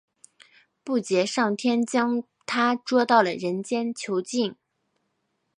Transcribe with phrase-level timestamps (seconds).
[0.83, 4.55] 布杰上天将它捉到人间囚禁。